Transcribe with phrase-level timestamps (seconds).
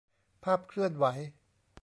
[0.43, 1.05] ภาพเคลื่อนไหว